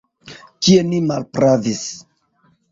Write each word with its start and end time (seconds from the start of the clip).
Kie 0.63 0.85
ni 0.87 1.03
malpravis? 1.11 1.87